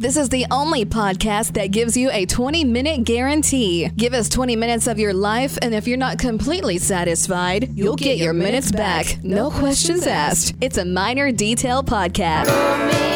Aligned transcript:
This 0.00 0.16
is 0.16 0.28
the 0.28 0.46
only 0.52 0.84
podcast 0.84 1.54
that 1.54 1.72
gives 1.72 1.96
you 1.96 2.08
a 2.12 2.24
20 2.24 2.62
minute 2.62 3.02
guarantee. 3.02 3.88
Give 3.96 4.14
us 4.14 4.28
20 4.28 4.54
minutes 4.54 4.86
of 4.86 5.00
your 5.00 5.12
life, 5.12 5.58
and 5.60 5.74
if 5.74 5.88
you're 5.88 5.96
not 5.96 6.20
completely 6.20 6.78
satisfied, 6.78 7.76
you'll, 7.76 7.96
get, 7.96 8.16
your 8.16 8.32
minutes 8.32 8.70
back. 8.70 9.18
No 9.24 9.50
questions 9.50 10.06
asked. 10.06 10.54
It's 10.60 10.78
a 10.78 10.84
minor 10.84 11.32
detail 11.32 11.82
podcast. 11.82 13.07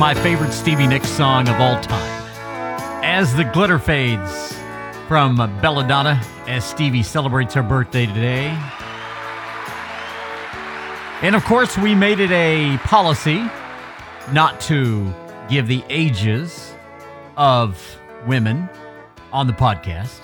My 0.00 0.14
favorite 0.14 0.54
Stevie 0.54 0.86
Nicks 0.86 1.10
song 1.10 1.46
of 1.46 1.60
all 1.60 1.78
time. 1.82 2.22
As 3.04 3.34
the 3.36 3.44
glitter 3.44 3.78
fades 3.78 4.56
from 5.06 5.36
Bella 5.60 5.86
Donna, 5.86 6.22
as 6.46 6.64
Stevie 6.64 7.02
celebrates 7.02 7.52
her 7.52 7.62
birthday 7.62 8.06
today. 8.06 8.46
And 11.20 11.36
of 11.36 11.44
course, 11.44 11.76
we 11.76 11.94
made 11.94 12.18
it 12.18 12.30
a 12.30 12.78
policy 12.78 13.44
not 14.32 14.58
to 14.62 15.14
give 15.50 15.68
the 15.68 15.84
ages 15.90 16.72
of 17.36 17.78
women 18.26 18.70
on 19.34 19.48
the 19.48 19.52
podcast. 19.52 20.18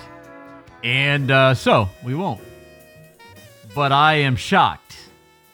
And 0.83 1.29
uh, 1.29 1.53
so 1.53 1.87
we 2.03 2.15
won't. 2.15 2.41
But 3.75 3.91
I 3.91 4.15
am 4.15 4.37
shocked 4.37 4.97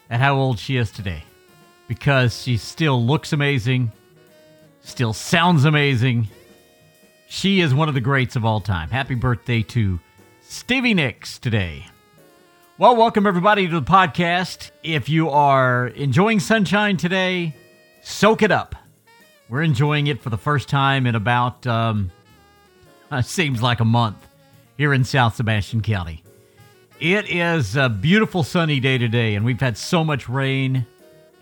at 0.08 0.18
how 0.18 0.36
old 0.36 0.58
she 0.58 0.78
is 0.78 0.90
today 0.90 1.24
because 1.88 2.40
she 2.40 2.56
still 2.56 3.04
looks 3.04 3.34
amazing, 3.34 3.92
still 4.84 5.12
sounds 5.12 5.64
amazing. 5.64 6.28
She 7.26 7.60
is 7.60 7.74
one 7.74 7.88
of 7.88 7.94
the 7.94 8.00
greats 8.00 8.36
of 8.36 8.44
all 8.44 8.60
time. 8.60 8.90
Happy 8.90 9.14
birthday 9.14 9.62
to 9.62 9.98
Stevie 10.42 10.94
Nicks 10.94 11.38
today. 11.38 11.86
Well, 12.78 12.94
welcome 12.94 13.26
everybody 13.26 13.66
to 13.66 13.80
the 13.80 13.86
podcast. 13.86 14.70
If 14.82 15.08
you 15.08 15.30
are 15.30 15.88
enjoying 15.88 16.38
sunshine 16.38 16.96
today, 16.96 17.56
soak 18.02 18.42
it 18.42 18.52
up. 18.52 18.76
We're 19.48 19.62
enjoying 19.62 20.06
it 20.06 20.20
for 20.20 20.30
the 20.30 20.38
first 20.38 20.68
time 20.68 21.06
in 21.06 21.14
about, 21.14 21.66
um, 21.66 22.10
seems 23.22 23.62
like 23.62 23.80
a 23.80 23.84
month 23.84 24.28
here 24.76 24.92
in 24.92 25.04
South 25.04 25.36
Sebastian 25.36 25.82
County. 25.82 26.22
It 27.00 27.28
is 27.28 27.76
a 27.76 27.88
beautiful 27.88 28.42
sunny 28.42 28.80
day 28.80 28.98
today, 28.98 29.34
and 29.34 29.44
we've 29.44 29.60
had 29.60 29.76
so 29.76 30.04
much 30.04 30.28
rain, 30.28 30.86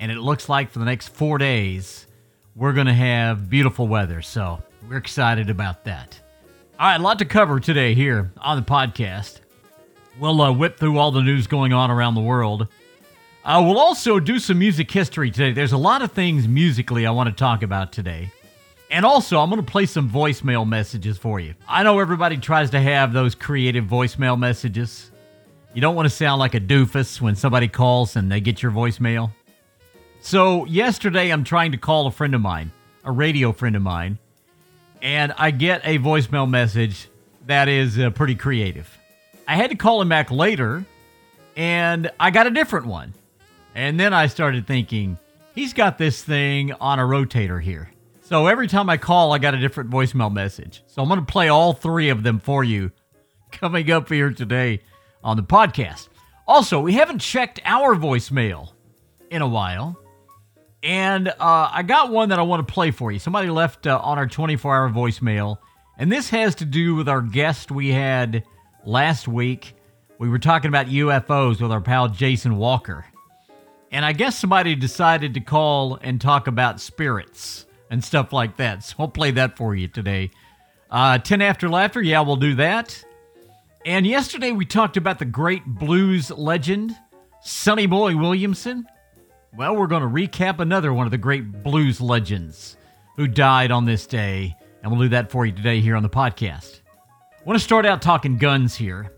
and 0.01 0.11
it 0.11 0.19
looks 0.19 0.49
like 0.49 0.71
for 0.71 0.79
the 0.79 0.85
next 0.85 1.09
four 1.09 1.39
days, 1.39 2.07
we're 2.55 2.73
going 2.73 2.87
to 2.87 2.93
have 2.93 3.49
beautiful 3.49 3.89
weather. 3.89 4.23
So 4.23 4.63
we're 4.89 4.97
excited 4.97 5.51
about 5.51 5.85
that. 5.85 6.19
All 6.79 6.89
right, 6.89 7.01
a 7.01 7.03
lot 7.03 7.19
to 7.21 7.25
cover 7.25 7.61
today 7.61 7.95
here 7.95 8.33
on 8.39 8.57
the 8.57 8.65
podcast. 8.65 9.41
We'll 10.19 10.41
uh, 10.41 10.53
whip 10.53 10.79
through 10.79 10.99
all 10.99 11.11
the 11.11 11.23
news 11.23 11.47
going 11.47 11.73
on 11.73 11.91
around 11.91 12.15
the 12.15 12.21
world. 12.21 12.69
Uh, 13.45 13.63
we'll 13.65 13.79
also 13.79 14.21
do 14.21 14.39
some 14.39 14.59
music 14.59 14.91
history 14.91 15.31
today. 15.31 15.53
There's 15.53 15.73
a 15.73 15.79
lot 15.79 16.03
of 16.03 16.13
things 16.13 16.47
musically 16.47 17.07
I 17.07 17.11
want 17.11 17.29
to 17.29 17.35
talk 17.35 17.63
about 17.63 17.93
today. 17.93 18.31
And 18.91 19.07
also, 19.07 19.41
I'm 19.41 19.49
going 19.49 19.65
to 19.65 19.71
play 19.71 19.87
some 19.87 20.11
voicemail 20.11 20.69
messages 20.69 21.17
for 21.17 21.41
you. 21.41 21.55
I 21.67 21.83
know 21.83 21.99
everybody 21.99 22.37
tries 22.37 22.71
to 22.71 22.81
have 22.81 23.13
those 23.13 23.35
creative 23.35 23.87
voicemail 23.87 24.39
messages. 24.39 25.11
You 25.73 25.81
don't 25.81 25.95
want 25.95 26.07
to 26.07 26.15
sound 26.15 26.41
like 26.41 26.55
a 26.55 26.61
doofus 26.61 27.21
when 27.21 27.35
somebody 27.35 27.69
calls 27.69 28.17
and 28.17 28.31
they 28.31 28.41
get 28.41 28.63
your 28.63 28.71
voicemail. 28.71 29.33
So, 30.25 30.67
yesterday 30.67 31.31
I'm 31.31 31.43
trying 31.43 31.73
to 31.73 31.79
call 31.79 32.07
a 32.07 32.13
friend 32.13 32.33
of 32.37 32.41
mine, 32.41 32.71
a 33.05 33.11
radio 33.11 33.51
friend 33.51 33.75
of 33.75 33.83
mine, 33.83 34.19
and 35.03 35.35
I 35.37 35.51
get 35.51 35.83
a 35.85 35.99
voicemail 35.99 36.49
message 36.49 37.09
that 37.47 37.69
is 37.69 37.99
uh, 37.99 38.11
pretty 38.11 38.37
creative. 38.37 38.97
I 39.49 39.57
had 39.57 39.71
to 39.71 39.77
call 39.77 40.01
him 40.01 40.09
back 40.09 40.31
later, 40.31 40.85
and 41.57 42.09
I 42.21 42.31
got 42.31 42.47
a 42.47 42.51
different 42.51 42.87
one. 42.87 43.15
And 43.75 43.99
then 43.99 44.15
I 44.15 44.29
started 44.29 44.65
thinking, 44.65 45.19
he's 45.57 45.73
got 45.73 45.99
this 45.99 46.23
thing 46.23 46.73
on 46.75 47.01
a 47.01 47.03
rotator 47.03 47.61
here. 47.61 47.91
So 48.23 48.47
every 48.47 48.69
time 48.69 48.89
I 48.89 48.99
call, 48.99 49.33
I 49.33 49.39
got 49.39 49.55
a 49.55 49.61
different 49.61 49.91
voicemail 49.91 50.33
message. 50.33 50.85
So 50.87 51.03
I'm 51.03 51.09
going 51.09 51.19
to 51.19 51.27
play 51.27 51.49
all 51.49 51.73
three 51.73 52.11
of 52.11 52.23
them 52.23 52.39
for 52.39 52.63
you 52.63 52.93
coming 53.51 53.91
up 53.91 54.09
here 54.09 54.31
today 54.31 54.83
on 55.25 55.37
the 55.37 55.43
podcast. 55.43 56.09
Also, 56.47 56.81
we 56.81 56.93
haven't 56.93 57.19
checked 57.19 57.61
our 57.65 57.97
voicemail 57.97 58.71
in 59.29 59.43
a 59.43 59.49
while. 59.49 59.99
And 60.83 61.29
uh, 61.29 61.35
I 61.39 61.83
got 61.83 62.11
one 62.11 62.31
that 62.31 62.39
I 62.39 62.43
want 62.43 62.67
to 62.67 62.73
play 62.73 62.91
for 62.91 63.13
you. 63.13 63.19
Somebody 63.19 63.51
left 63.51 63.87
uh, 63.87 64.01
on 64.03 64.19
our 64.19 64.27
24 64.27 64.75
hour 64.77 64.91
voicemail. 64.91 65.59
And 65.99 66.11
this 66.11 66.31
has 66.31 66.57
to 66.57 66.65
do 66.65 66.95
with 66.95 67.09
our 67.09 67.23
guest 67.23 67.71
we 67.71 67.91
had 67.91 68.45
last 68.85 69.29
week. 69.29 69.75
We 70.19 70.29
were 70.29 70.39
talking 70.39 70.69
about 70.69 70.87
UFOs 70.87 71.61
with 71.61 71.71
our 71.71 71.81
pal 71.81 72.09
Jason 72.09 72.57
Walker. 72.57 73.05
And 73.93 74.05
I 74.05 74.13
guess 74.13 74.39
somebody 74.39 74.75
decided 74.75 75.35
to 75.35 75.41
call 75.41 75.97
and 75.97 76.21
talk 76.21 76.47
about 76.47 76.81
spirits 76.81 77.67
and 77.91 78.03
stuff 78.03 78.33
like 78.33 78.57
that. 78.57 78.83
So 78.83 78.97
I'll 79.01 79.09
play 79.09 79.33
that 79.33 79.57
for 79.57 79.75
you 79.75 79.87
today. 79.87 80.31
Uh, 80.91 81.19
10 81.19 81.43
after 81.43 81.69
laughter, 81.69 82.01
yeah, 82.03 82.21
we'll 82.23 82.37
do 82.37 82.55
that. 82.57 83.05
And 83.85 84.07
yesterday 84.07 84.53
we 84.53 84.65
talked 84.65 84.97
about 84.97 85.19
the 85.19 85.25
great 85.25 85.65
blues 85.67 86.31
legend, 86.31 86.97
Sonny 87.43 87.87
Boy 87.87 88.17
Williamson. 88.17 88.87
Well, 89.55 89.77
we're 89.77 89.87
going 89.87 90.01
to 90.01 90.09
recap 90.09 90.61
another 90.61 90.95
one 90.95 91.07
of 91.07 91.11
the 91.11 91.19
great 91.19 91.63
blues 91.63 92.01
legends 92.01 92.79
who 93.17 93.29
died 93.29 93.71
on 93.71 93.85
this 93.85 94.07
day, 94.07 94.57
and 94.83 94.91
we'll 94.91 95.03
do 95.03 95.09
that 95.11 95.31
for 95.31 95.45
you 95.45 95.53
today 95.53 95.83
here 95.83 95.95
on 95.95 96.03
the 96.03 96.09
podcast. 96.09 96.81
I 97.07 97.45
want 97.45 97.59
to 97.59 97.63
start 97.63 97.85
out 97.85 98.01
talking 98.01 98.39
guns 98.39 98.75
here. 98.75 99.13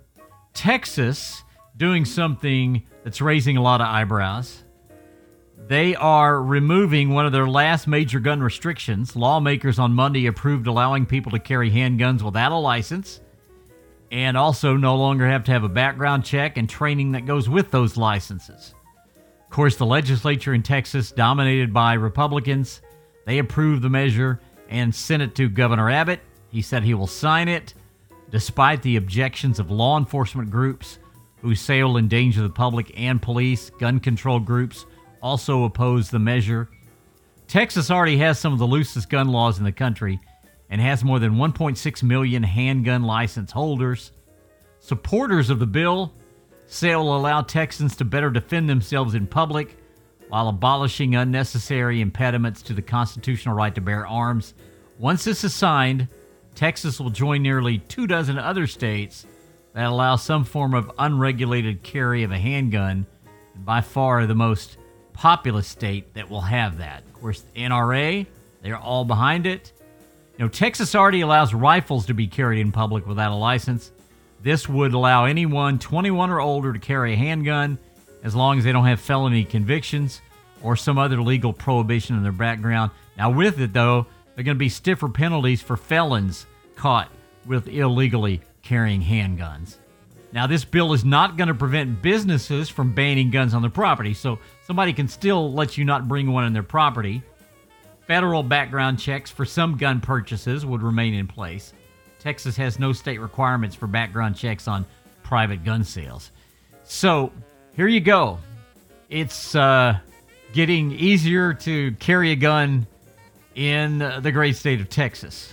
Texas 0.53 1.45
doing 1.77 2.05
something 2.05 2.85
that's 3.05 3.21
raising 3.21 3.57
a 3.57 3.63
lot 3.63 3.81
of 3.81 3.87
eyebrows. 3.87 4.65
They 5.69 5.95
are 5.95 6.43
removing 6.43 7.11
one 7.11 7.27
of 7.27 7.33
their 7.33 7.47
last 7.47 7.87
major 7.87 8.19
gun 8.19 8.43
restrictions. 8.43 9.15
Lawmakers 9.15 9.79
on 9.79 9.93
Monday 9.93 10.27
approved 10.27 10.67
allowing 10.67 11.07
people 11.07 11.31
to 11.31 11.39
carry 11.39 11.71
handguns 11.71 12.23
without 12.23 12.51
a 12.51 12.57
license 12.57 13.21
and 14.11 14.37
also 14.37 14.77
no 14.77 14.97
longer 14.97 15.29
have 15.29 15.45
to 15.45 15.53
have 15.53 15.63
a 15.63 15.69
background 15.69 16.25
check 16.25 16.57
and 16.57 16.69
training 16.69 17.13
that 17.13 17.25
goes 17.25 17.49
with 17.49 17.71
those 17.71 17.97
licenses. 17.97 18.75
Of 19.55 19.57
course, 19.57 19.77
the 19.77 19.87
legislature 19.87 20.53
in 20.53 20.65
Texas, 20.65 21.13
dominated 21.13 21.73
by 21.73 21.93
Republicans, 21.93 22.83
they 23.25 23.39
approved 23.39 23.83
the 23.83 23.89
measure 23.89 24.41
and 24.69 24.93
sent 24.93 25.23
it 25.23 25.37
to 25.37 25.49
Governor 25.49 25.91
Abbott. 25.91 26.19
He 26.49 26.61
said 26.61 26.83
he 26.83 26.95
will 26.95 27.07
sign 27.07 27.47
it 27.47 27.73
despite 28.31 28.83
the 28.83 28.97
objections 28.97 29.61
of 29.61 29.71
law 29.71 29.97
enforcement 29.97 30.51
groups 30.51 30.99
who 31.41 31.55
say 31.55 31.79
it 31.79 31.85
will 31.85 31.99
endanger 31.99 32.43
the 32.43 32.51
public 32.51 32.93
and 32.97 33.23
police. 33.23 33.71
Gun 33.71 34.01
control 34.01 34.41
groups 34.41 34.87
also 35.23 35.63
oppose 35.63 36.11
the 36.11 36.19
measure. 36.19 36.69
Texas 37.47 37.93
already 37.93 38.17
has 38.17 38.41
some 38.41 38.53
of 38.53 38.59
the 38.59 38.67
loosest 38.67 39.09
gun 39.09 39.29
laws 39.29 39.59
in 39.59 39.65
the 39.65 39.71
country 39.71 40.19
and 40.69 40.81
has 40.81 41.05
more 41.05 41.21
than 41.21 41.37
1.6 41.37 42.03
million 42.03 42.43
handgun 42.43 43.05
license 43.05 43.53
holders. 43.53 44.11
Supporters 44.81 45.49
of 45.49 45.61
the 45.61 45.67
bill 45.69 46.13
it 46.83 46.97
will 46.97 47.17
allow 47.17 47.43
Texans 47.43 47.97
to 47.97 48.05
better 48.05 48.31
defend 48.31 48.69
themselves 48.69 49.15
in 49.15 49.27
public 49.27 49.77
while 50.29 50.49
abolishing 50.49 51.15
unnecessary 51.15 52.01
impediments 52.01 52.63
to 52.63 52.73
the 52.73 52.83
constitutional 52.83 53.55
right 53.55 53.75
to 53.75 53.81
bear 53.81 54.07
arms. 54.07 54.55
Once 54.99 55.25
this 55.25 55.45
is 55.45 55.55
signed, 55.55 56.09
Texas 56.55 56.99
will 56.99 57.11
join 57.11 57.43
nearly 57.43 57.79
two 57.79 58.07
dozen 58.07 58.39
other 58.39 58.67
states 58.67 59.27
that 59.73 59.87
allow 59.87 60.17
some 60.17 60.45
form 60.45 60.75
of 60.75 60.91
unregulated 60.99 61.83
carry 61.83 62.23
of 62.23 62.31
a 62.31 62.39
handgun, 62.39 63.07
and 63.55 63.65
by 63.65 63.81
far 63.81 64.27
the 64.27 64.35
most 64.35 64.77
populous 65.13 65.67
state 65.67 66.15
that 66.15 66.29
will 66.29 66.41
have 66.41 66.79
that. 66.79 67.05
Of 67.05 67.13
course, 67.15 67.41
the 67.41 67.61
NRA, 67.61 68.27
they're 68.63 68.79
all 68.79 69.05
behind 69.05 69.47
it. 69.47 69.73
You 70.39 70.45
know, 70.45 70.49
Texas 70.49 70.95
already 70.95 71.21
allows 71.21 71.55
rifles 71.55 72.07
to 72.07 72.15
be 72.15 72.27
carried 72.27 72.61
in 72.61 72.73
public 72.73 73.07
without 73.07 73.31
a 73.31 73.37
license. 73.37 73.93
This 74.45 74.69
would 74.69 74.93
allow 74.93 75.25
anyone 75.25 75.79
21 75.79 76.29
or 76.29 76.39
older 76.39 76.75
to 76.75 76.79
carry 76.79 77.15
a 77.15 77.17
handgun 77.17 77.79
as 78.23 78.37
long 78.37 78.59
as 78.59 78.65
they 78.65 78.73
don't 78.73 78.85
have 78.85 79.01
felony 79.01 79.43
convictions 79.43 80.21
or 80.63 80.77
some 80.77 80.99
other 80.99 81.23
legal 81.23 81.55
prohibition 81.55 82.15
in 82.15 82.23
their 82.23 82.31
background. 82.31 82.91
Now, 83.17 83.31
with 83.31 83.59
it, 83.59 83.73
though, 83.73 84.03
there 84.35 84.43
are 84.43 84.45
going 84.45 84.57
to 84.57 84.59
be 84.59 84.69
stiffer 84.69 85.09
penalties 85.09 85.63
for 85.63 85.79
felons 85.79 86.45
caught 86.77 87.09
with 87.47 87.69
illegally 87.69 88.43
carrying 88.61 89.01
handguns. 89.01 89.77
Now, 90.35 90.47
this 90.47 90.65
bill 90.65 90.93
is 90.93 91.07
not 91.07 91.39
going 91.39 91.49
to 91.49 91.55
prevent 91.55 92.03
businesses 92.03 92.69
from 92.69 92.93
banning 92.93 93.31
guns 93.31 93.55
on 93.55 93.63
their 93.63 93.71
property, 93.71 94.13
so 94.13 94.39
somebody 94.67 94.93
can 94.93 95.09
still 95.09 95.55
let 95.55 95.79
you 95.79 95.87
not 95.87 96.07
bring 96.07 96.31
one 96.31 96.45
on 96.45 96.53
their 96.53 96.63
property. 96.63 97.23
Federal 98.07 98.43
background 98.43 98.99
checks 98.99 99.31
for 99.31 99.47
some 99.47 99.79
gun 99.79 100.03
purchases 100.03 100.67
would 100.67 100.83
remain 100.83 101.15
in 101.15 101.27
place. 101.27 101.73
Texas 102.25 102.57
has 102.57 102.79
no 102.79 102.95
state 102.95 103.21
requirements 103.21 103.77
for 103.77 103.87
background 103.87 104.35
checks 104.35 104.67
on 104.67 104.87
private 105.23 105.63
gun 105.63 105.85
sales. 105.85 106.31
So 106.83 107.31
here 107.77 107.87
you 107.87 108.01
go. 108.01 108.39
It's 109.11 109.55
uh, 109.55 109.99
getting 110.55 110.91
easier 110.93 111.53
to 111.53 111.93
carry 112.01 112.31
a 112.31 112.37
gun 112.37 112.87
in 113.55 113.99
the 113.99 114.33
great 114.33 114.57
state 114.57 114.81
of 114.81 114.89
Texas. 114.89 115.53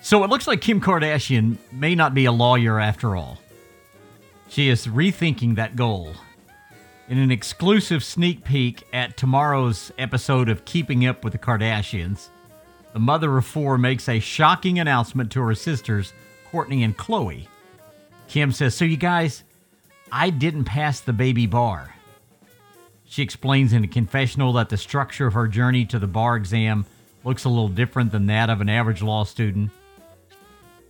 So 0.00 0.24
it 0.24 0.30
looks 0.30 0.46
like 0.46 0.62
Kim 0.62 0.80
Kardashian 0.80 1.58
may 1.70 1.94
not 1.94 2.14
be 2.14 2.24
a 2.24 2.32
lawyer 2.32 2.80
after 2.80 3.14
all. 3.14 3.38
She 4.48 4.70
is 4.70 4.86
rethinking 4.86 5.56
that 5.56 5.76
goal. 5.76 6.14
In 7.10 7.18
an 7.18 7.30
exclusive 7.30 8.02
sneak 8.02 8.42
peek 8.42 8.84
at 8.94 9.18
tomorrow's 9.18 9.92
episode 9.98 10.48
of 10.48 10.64
Keeping 10.64 11.06
Up 11.06 11.22
with 11.22 11.34
the 11.34 11.38
Kardashians, 11.38 12.30
the 12.94 13.00
mother 13.00 13.36
of 13.36 13.44
four 13.44 13.76
makes 13.76 14.08
a 14.08 14.20
shocking 14.20 14.78
announcement 14.78 15.32
to 15.32 15.42
her 15.42 15.54
sisters, 15.56 16.12
Kourtney 16.50 16.84
and 16.84 16.96
Khloé. 16.96 17.48
Kim 18.28 18.52
says, 18.52 18.76
So, 18.76 18.84
you 18.84 18.96
guys, 18.96 19.42
I 20.12 20.30
didn't 20.30 20.64
pass 20.64 21.00
the 21.00 21.12
baby 21.12 21.46
bar. 21.46 21.92
She 23.04 23.22
explains 23.22 23.72
in 23.72 23.82
a 23.82 23.88
confessional 23.88 24.52
that 24.52 24.68
the 24.68 24.76
structure 24.76 25.26
of 25.26 25.34
her 25.34 25.48
journey 25.48 25.84
to 25.86 25.98
the 25.98 26.06
bar 26.06 26.36
exam 26.36 26.86
looks 27.24 27.44
a 27.44 27.48
little 27.48 27.68
different 27.68 28.12
than 28.12 28.26
that 28.26 28.48
of 28.48 28.60
an 28.60 28.68
average 28.68 29.02
law 29.02 29.24
student. 29.24 29.70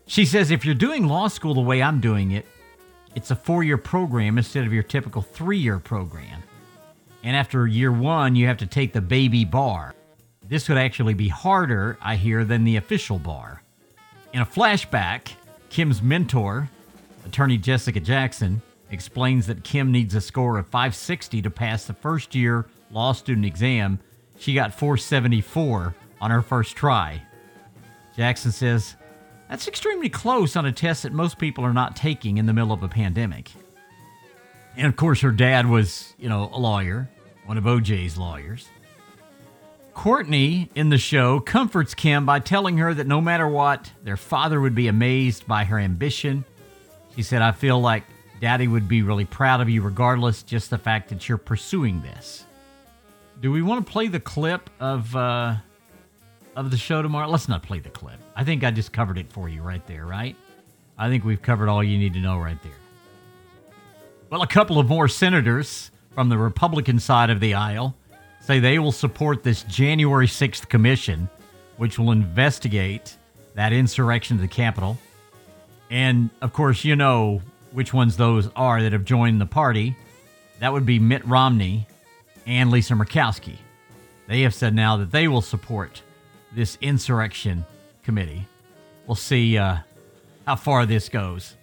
She 0.07 0.27
says 0.27 0.51
if 0.51 0.67
you're 0.67 0.75
doing 0.75 1.07
law 1.07 1.29
school 1.29 1.55
the 1.55 1.63
way 1.63 1.83
I'm 1.83 2.01
doing 2.01 2.33
it, 2.33 2.45
it's 3.15 3.31
a 3.31 3.37
four 3.37 3.65
year 3.65 3.79
program 3.79 4.37
instead 4.37 4.67
of 4.67 4.75
your 4.75 4.83
typical 4.83 5.23
three 5.23 5.59
year 5.59 5.79
program. 5.79 6.43
And 7.23 7.35
after 7.35 7.67
year 7.67 7.93
one, 7.93 8.37
you 8.37 8.47
have 8.47 8.59
to 8.59 8.67
take 8.67 8.93
the 8.93 9.01
baby 9.01 9.47
bar. 9.47 9.95
This 10.49 10.69
would 10.69 10.79
actually 10.79 11.15
be 11.15 11.29
harder, 11.29 11.99
I 12.03 12.17
hear, 12.17 12.45
than 12.45 12.65
the 12.65 12.77
official 12.77 13.19
bar. 13.19 13.63
In 14.33 14.41
a 14.41 14.47
flashback, 14.47 15.29
Kim's 15.71 16.03
mentor, 16.03 16.69
attorney 17.25 17.57
Jessica 17.57 18.01
Jackson, 18.01 18.61
explains 18.91 19.47
that 19.47 19.65
Kim 19.65 19.91
needs 19.91 20.15
a 20.15 20.21
score 20.21 20.59
of 20.59 20.67
560 20.67 21.43
to 21.43 21.51
pass 21.51 21.85
the 21.85 21.95
first 21.95 22.35
year 22.35 22.67
law 22.91 23.13
student 23.13 23.47
exam. 23.47 23.99
She 24.39 24.55
got 24.55 24.75
474 24.75 25.95
on 26.21 26.31
her 26.31 26.43
first 26.43 26.77
try. 26.77 27.23
Jackson 28.17 28.53
says, 28.53 28.97
That's 29.49 29.67
extremely 29.67 30.09
close 30.09 30.57
on 30.57 30.67
a 30.67 30.73
test 30.73 31.03
that 31.05 31.13
most 31.13 31.39
people 31.39 31.65
are 31.65 31.73
not 31.73 31.97
taking 31.97 32.39
in 32.39 32.47
the 32.47 32.53
middle 32.53 32.73
of 32.73 32.83
a 32.83 32.89
pandemic. 32.89 33.51
And 34.77 34.87
of 34.87 34.97
course, 34.97 35.21
her 35.23 35.31
dad 35.31 35.69
was, 35.69 36.15
you 36.19 36.29
know, 36.29 36.51
a 36.53 36.59
lawyer, 36.59 37.09
one 37.47 37.59
of 37.59 37.65
OJ's 37.65 38.19
lawyers. 38.19 38.69
Kourtney 39.95 40.69
in 40.75 40.89
the 40.91 40.99
show 40.99 41.41
comforts 41.41 41.95
Kim 41.95 42.27
by 42.27 42.41
telling 42.41 42.79
her 42.79 42.93
that 42.93 43.07
no 43.07 43.21
matter 43.21 43.49
what, 43.49 43.91
their 44.03 44.17
father 44.17 44.61
would 44.61 44.75
be 44.75 44.89
amazed 44.89 45.47
by 45.47 45.65
her 45.65 45.79
ambition. 45.79 46.45
She 47.15 47.23
said, 47.23 47.43
I 47.43 47.53
feel 47.53 47.81
like 47.81 48.03
daddy 48.41 48.69
would 48.69 48.89
be 48.89 49.03
really 49.03 49.25
proud 49.25 49.61
of 49.61 49.71
you 49.71 49.81
regardless, 49.81 50.43
just 50.43 50.71
the 50.71 50.79
fact 50.79 51.09
that 51.09 51.29
you're 51.29 51.39
pursuing 51.39 52.03
this. 52.03 52.45
Do 53.41 53.51
we 53.51 53.63
want 53.63 53.87
to 53.87 53.93
play 53.93 54.09
the 54.09 54.21
clip 54.21 54.69
of 54.81 55.15
uh, 55.15 55.57
of 56.57 56.71
the 56.71 56.77
show 56.77 57.03
tomorrow? 57.03 57.29
Let's 57.29 57.49
not 57.49 57.63
play 57.63 57.79
the 57.79 57.91
clip. 57.91 58.19
I 58.37 58.45
think 58.45 58.65
I 58.65 58.71
just 58.71 58.93
covered 58.93 59.19
it 59.19 59.33
for 59.33 59.49
you 59.49 59.63
right 59.63 59.85
there, 59.87 60.07
right? 60.07 60.37
I 60.99 61.09
think 61.09 61.25
we've 61.25 61.43
covered 61.43 61.69
all 61.69 61.83
you 61.83 61.99
need 61.99 62.15
to 62.15 62.21
know 62.21 62.39
right 62.39 62.63
there. 62.63 62.73
Well, 64.31 64.43
a 64.43 64.47
couple 64.47 64.79
of 64.79 64.89
more 64.89 65.09
senators 65.09 65.91
from 66.15 66.29
the 66.29 66.39
Republican 66.39 66.99
side 67.01 67.31
of 67.31 67.41
the 67.41 67.55
aisle 67.55 67.97
say 68.45 68.61
they 68.61 68.79
will 68.79 68.93
support 68.93 69.43
this 69.43 69.63
January 69.63 70.27
6th 70.27 70.69
commission, 70.69 71.31
which 71.79 71.99
will 71.99 72.11
investigate 72.11 73.17
that 73.55 73.73
insurrection 73.73 74.37
to 74.37 74.43
the 74.43 74.49
Capitol. 74.49 74.99
And 75.91 76.29
of 76.43 76.53
course, 76.53 76.85
you 76.85 76.95
know 76.95 77.41
which 77.73 77.95
ones 77.95 78.17
those 78.19 78.51
are 78.55 78.83
that 78.83 78.93
have 78.93 79.05
joined 79.05 79.41
the 79.41 79.47
party. 79.47 79.97
That 80.61 80.73
would 80.73 80.85
be 80.85 80.99
Mitt 80.99 81.25
Romney 81.25 81.87
and 82.47 82.71
Lisa 82.71 82.95
Murkowski. 82.95 83.57
They 84.29 84.43
have 84.43 84.55
said 84.55 84.75
now 84.75 84.99
that 84.99 85.11
they 85.11 85.27
will 85.27 85.43
support 85.43 86.03
this 86.55 86.77
insurrection 86.83 87.65
committee. 88.03 88.47
We'll 89.07 89.15
see 89.17 89.57
uh, 89.57 89.79
how 90.47 90.57
far 90.57 90.85
this 90.85 91.09
goes. 91.09 91.55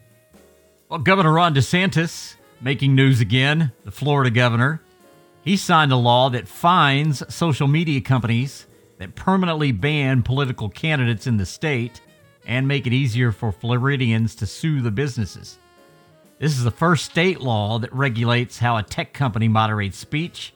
Well, 0.89 0.99
Governor 0.99 1.33
Ron 1.33 1.53
DeSantis 1.53 2.35
making 2.59 2.95
news 2.95 3.21
again, 3.21 3.71
the 3.85 3.91
Florida 3.91 4.31
governor. 4.31 4.81
He 5.43 5.57
signed 5.57 5.91
a 5.91 5.95
law 5.95 6.29
that 6.29 6.47
fines 6.47 7.23
social 7.33 7.67
media 7.67 7.99
companies 8.01 8.67
that 8.99 9.15
permanently 9.15 9.71
ban 9.71 10.21
political 10.21 10.69
candidates 10.69 11.25
in 11.25 11.37
the 11.37 11.45
state 11.45 12.01
and 12.45 12.67
make 12.67 12.85
it 12.85 12.93
easier 12.93 13.31
for 13.31 13.51
Floridians 13.51 14.35
to 14.35 14.45
sue 14.45 14.81
the 14.81 14.91
businesses. 14.91 15.57
This 16.37 16.57
is 16.57 16.63
the 16.63 16.71
first 16.71 17.05
state 17.05 17.41
law 17.41 17.79
that 17.79 17.93
regulates 17.93 18.59
how 18.59 18.77
a 18.77 18.83
tech 18.83 19.13
company 19.13 19.47
moderates 19.47 19.97
speech. 19.97 20.53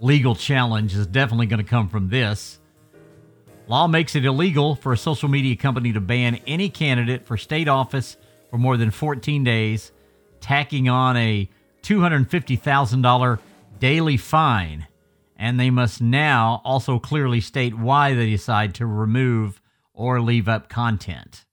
Legal 0.00 0.34
challenge 0.34 0.94
is 0.94 1.06
definitely 1.06 1.46
going 1.46 1.62
to 1.62 1.70
come 1.70 1.88
from 1.88 2.08
this. 2.08 2.58
Law 3.66 3.86
makes 3.86 4.14
it 4.14 4.24
illegal 4.24 4.74
for 4.74 4.92
a 4.92 4.98
social 4.98 5.28
media 5.28 5.56
company 5.56 5.92
to 5.92 6.00
ban 6.00 6.40
any 6.46 6.68
candidate 6.68 7.26
for 7.26 7.36
state 7.36 7.68
office 7.68 8.16
for 8.50 8.58
more 8.58 8.76
than 8.76 8.90
14 8.90 9.44
days, 9.44 9.92
tacking 10.40 10.88
on 10.88 11.16
a 11.16 11.48
$250,000 11.82 13.38
daily 13.84 14.16
fine. 14.16 14.86
And 15.36 15.60
they 15.60 15.68
must 15.68 16.00
now 16.00 16.62
also 16.64 16.98
clearly 16.98 17.42
state 17.42 17.76
why 17.76 18.14
they 18.14 18.30
decide 18.30 18.74
to 18.76 18.86
remove 18.86 19.60
or 19.92 20.22
leave 20.22 20.48
up 20.48 20.70
content. 20.70 21.44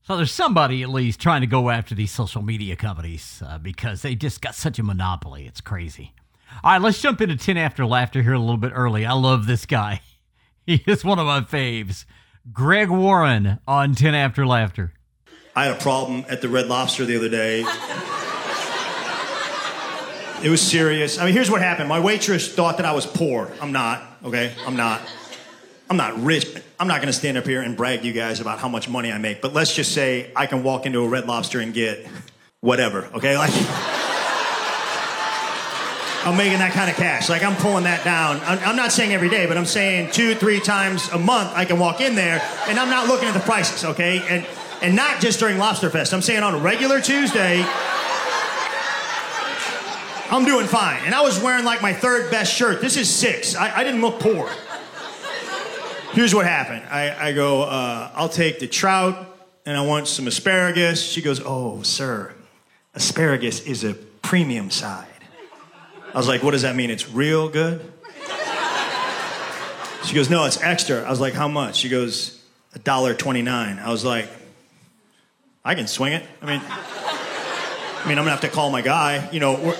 So 0.00 0.16
there's 0.16 0.32
somebody 0.32 0.82
at 0.82 0.88
least 0.88 1.20
trying 1.20 1.42
to 1.42 1.46
go 1.46 1.68
after 1.68 1.94
these 1.94 2.10
social 2.10 2.40
media 2.40 2.74
companies 2.74 3.42
uh, 3.46 3.58
because 3.58 4.00
they 4.00 4.14
just 4.14 4.40
got 4.40 4.54
such 4.54 4.78
a 4.78 4.82
monopoly. 4.82 5.46
It's 5.46 5.60
crazy. 5.60 6.14
All 6.62 6.72
right, 6.72 6.80
let's 6.80 7.02
jump 7.02 7.20
into 7.20 7.36
10 7.36 7.58
After 7.58 7.84
Laughter 7.84 8.22
here 8.22 8.32
a 8.32 8.38
little 8.38 8.56
bit 8.56 8.72
early. 8.74 9.04
I 9.04 9.12
love 9.12 9.46
this 9.46 9.66
guy. 9.66 10.00
He 10.66 10.82
is 10.86 11.04
one 11.04 11.18
of 11.18 11.26
my 11.26 11.42
faves. 11.42 12.06
Greg 12.50 12.88
Warren 12.88 13.58
on 13.68 13.94
10 13.94 14.14
After 14.14 14.46
Laughter. 14.46 14.94
I 15.54 15.66
had 15.66 15.76
a 15.76 15.80
problem 15.82 16.24
at 16.30 16.40
the 16.40 16.48
Red 16.48 16.68
Lobster 16.68 17.04
the 17.04 17.18
other 17.18 17.28
day. 17.28 17.66
It 20.44 20.50
was 20.50 20.60
serious. 20.60 21.18
I 21.18 21.24
mean, 21.24 21.32
here's 21.32 21.50
what 21.50 21.62
happened. 21.62 21.88
My 21.88 22.00
waitress 22.00 22.52
thought 22.52 22.76
that 22.76 22.84
I 22.84 22.92
was 22.92 23.06
poor. 23.06 23.50
I'm 23.62 23.72
not, 23.72 24.02
okay? 24.26 24.52
I'm 24.66 24.76
not. 24.76 25.00
I'm 25.88 25.96
not 25.96 26.22
rich. 26.22 26.46
I'm 26.78 26.86
not 26.86 26.96
going 26.96 27.06
to 27.06 27.14
stand 27.14 27.38
up 27.38 27.46
here 27.46 27.62
and 27.62 27.74
brag 27.74 28.04
you 28.04 28.12
guys 28.12 28.40
about 28.40 28.58
how 28.58 28.68
much 28.68 28.86
money 28.86 29.10
I 29.10 29.16
make, 29.16 29.40
but 29.40 29.54
let's 29.54 29.74
just 29.74 29.92
say 29.92 30.30
I 30.36 30.44
can 30.44 30.62
walk 30.62 30.84
into 30.84 31.00
a 31.00 31.08
Red 31.08 31.26
Lobster 31.26 31.60
and 31.60 31.72
get 31.72 32.06
whatever, 32.60 33.06
okay? 33.14 33.38
Like, 33.38 33.52
I'm 36.26 36.36
making 36.36 36.58
that 36.58 36.72
kind 36.74 36.90
of 36.90 36.96
cash. 36.96 37.30
Like, 37.30 37.42
I'm 37.42 37.56
pulling 37.56 37.84
that 37.84 38.04
down. 38.04 38.38
I'm, 38.44 38.58
I'm 38.68 38.76
not 38.76 38.92
saying 38.92 39.14
every 39.14 39.30
day, 39.30 39.46
but 39.46 39.56
I'm 39.56 39.64
saying 39.64 40.10
two, 40.12 40.34
three 40.34 40.60
times 40.60 41.08
a 41.08 41.18
month 41.18 41.52
I 41.54 41.64
can 41.64 41.78
walk 41.78 42.02
in 42.02 42.16
there 42.16 42.42
and 42.68 42.78
I'm 42.78 42.90
not 42.90 43.08
looking 43.08 43.28
at 43.28 43.34
the 43.34 43.40
prices, 43.40 43.82
okay? 43.82 44.22
And, 44.28 44.46
and 44.82 44.94
not 44.94 45.22
just 45.22 45.38
during 45.38 45.56
Lobster 45.56 45.88
Fest. 45.88 46.12
I'm 46.12 46.20
saying 46.20 46.42
on 46.42 46.54
a 46.54 46.58
regular 46.58 47.00
Tuesday, 47.00 47.64
I'm 50.34 50.44
doing 50.44 50.66
fine. 50.66 51.00
And 51.04 51.14
I 51.14 51.22
was 51.22 51.40
wearing 51.40 51.64
like 51.64 51.80
my 51.80 51.92
third 51.92 52.28
best 52.28 52.52
shirt. 52.52 52.80
This 52.80 52.96
is 52.96 53.08
six. 53.08 53.54
I, 53.54 53.78
I 53.78 53.84
didn't 53.84 54.00
look 54.00 54.18
poor. 54.18 54.50
Here's 56.12 56.34
what 56.34 56.44
happened. 56.44 56.82
I, 56.90 57.28
I 57.28 57.32
go, 57.32 57.62
uh, 57.62 58.10
I'll 58.14 58.28
take 58.28 58.58
the 58.58 58.66
trout 58.66 59.28
and 59.64 59.76
I 59.76 59.82
want 59.82 60.08
some 60.08 60.26
asparagus. 60.26 61.04
She 61.04 61.22
goes, 61.22 61.40
Oh, 61.44 61.82
sir, 61.82 62.34
asparagus 62.94 63.60
is 63.60 63.84
a 63.84 63.94
premium 63.94 64.70
side. 64.70 65.06
I 66.12 66.18
was 66.18 66.26
like, 66.26 66.42
What 66.42 66.50
does 66.50 66.62
that 66.62 66.74
mean? 66.74 66.90
It's 66.90 67.08
real 67.08 67.48
good? 67.48 67.92
She 70.04 70.14
goes, 70.14 70.28
No, 70.28 70.46
it's 70.46 70.60
extra. 70.60 71.02
I 71.02 71.10
was 71.10 71.20
like, 71.20 71.34
How 71.34 71.46
much? 71.46 71.76
She 71.76 71.88
goes, 71.88 72.42
$1.29. 72.76 73.48
I 73.80 73.90
was 73.90 74.04
like, 74.04 74.28
I 75.64 75.76
can 75.76 75.86
swing 75.86 76.12
it. 76.12 76.26
I 76.42 76.46
mean, 76.46 76.60
I 76.60 78.08
mean, 78.08 78.18
I'm 78.18 78.24
gonna 78.24 78.30
have 78.30 78.40
to 78.40 78.48
call 78.48 78.70
my 78.70 78.82
guy. 78.82 79.30
You 79.30 79.40
know, 79.40 79.74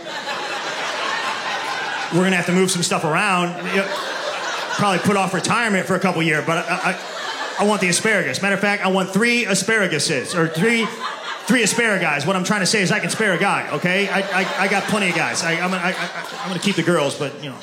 we're, 2.15 2.19
we're 2.19 2.25
gonna 2.25 2.37
have 2.37 2.47
to 2.47 2.53
move 2.53 2.71
some 2.71 2.83
stuff 2.83 3.05
around. 3.05 3.55
Probably 4.77 4.99
put 5.01 5.17
off 5.17 5.35
retirement 5.35 5.87
for 5.87 5.95
a 5.95 6.01
couple 6.01 6.23
years, 6.23 6.45
but 6.47 6.59
I, 6.59 6.93
I, 6.93 7.61
I, 7.61 7.65
want 7.65 7.81
the 7.81 7.89
asparagus. 7.89 8.43
Matter 8.43 8.57
of 8.57 8.61
fact, 8.61 8.85
I 8.85 8.89
want 8.89 9.11
three 9.11 9.45
asparaguses 9.45 10.37
or 10.37 10.49
three 10.49 10.87
three 11.47 11.63
asparagus. 11.63 12.27
What 12.27 12.37
I'm 12.37 12.45
trying 12.45 12.61
to 12.61 12.67
say 12.67 12.83
is 12.83 12.91
I 12.91 13.01
can 13.01 13.11
spare 13.11 13.35
a 13.35 13.39
guy. 13.39 13.69
Okay, 13.71 14.09
I, 14.09 14.21
I, 14.21 14.63
I 14.65 14.69
got 14.69 14.85
plenty 14.85 15.11
of 15.11 15.15
guys. 15.15 15.43
I, 15.43 15.53
I'm 15.53 15.71
gonna, 15.71 15.77
I, 15.77 15.93
am 16.43 16.49
going 16.49 16.59
to 16.59 16.65
keep 16.65 16.77
the 16.77 16.83
girls, 16.83 17.19
but 17.19 17.43
you 17.43 17.51
know. 17.51 17.59